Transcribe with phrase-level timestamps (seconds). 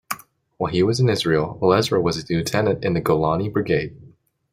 [0.57, 3.95] While he was in Israel, Elezra was a lieutenant in the Golani Brigade.